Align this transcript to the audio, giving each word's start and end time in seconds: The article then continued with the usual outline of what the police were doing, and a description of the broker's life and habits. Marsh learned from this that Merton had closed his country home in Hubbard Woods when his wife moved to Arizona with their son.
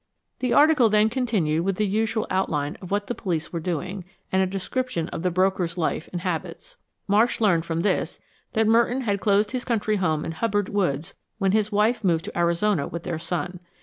The 0.39 0.51
article 0.51 0.89
then 0.89 1.09
continued 1.09 1.63
with 1.63 1.75
the 1.75 1.85
usual 1.85 2.25
outline 2.31 2.75
of 2.81 2.89
what 2.89 3.05
the 3.05 3.13
police 3.13 3.53
were 3.53 3.59
doing, 3.59 4.03
and 4.31 4.41
a 4.41 4.47
description 4.47 5.07
of 5.09 5.21
the 5.21 5.29
broker's 5.29 5.77
life 5.77 6.09
and 6.11 6.21
habits. 6.21 6.75
Marsh 7.07 7.39
learned 7.39 7.65
from 7.65 7.81
this 7.81 8.19
that 8.53 8.65
Merton 8.65 9.01
had 9.01 9.21
closed 9.21 9.51
his 9.51 9.63
country 9.63 9.97
home 9.97 10.25
in 10.25 10.31
Hubbard 10.31 10.69
Woods 10.69 11.13
when 11.37 11.51
his 11.51 11.71
wife 11.71 12.03
moved 12.03 12.25
to 12.25 12.35
Arizona 12.35 12.87
with 12.87 13.03
their 13.03 13.19
son. 13.19 13.59